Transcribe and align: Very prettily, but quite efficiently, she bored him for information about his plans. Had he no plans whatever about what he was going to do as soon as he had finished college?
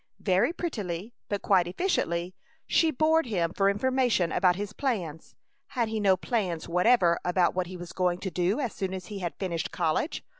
Very 0.23 0.51
prettily, 0.51 1.13
but 1.29 1.43
quite 1.43 1.67
efficiently, 1.67 2.33
she 2.65 2.89
bored 2.89 3.27
him 3.27 3.53
for 3.53 3.69
information 3.69 4.31
about 4.31 4.55
his 4.55 4.73
plans. 4.73 5.35
Had 5.67 5.89
he 5.89 5.99
no 5.99 6.17
plans 6.17 6.67
whatever 6.67 7.19
about 7.23 7.53
what 7.53 7.67
he 7.67 7.77
was 7.77 7.93
going 7.93 8.17
to 8.21 8.31
do 8.31 8.59
as 8.59 8.73
soon 8.73 8.95
as 8.95 9.05
he 9.13 9.19
had 9.19 9.35
finished 9.37 9.69
college? 9.69 10.23